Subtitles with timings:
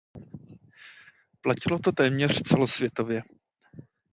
[1.41, 3.23] Platilo to téměř celosvětově.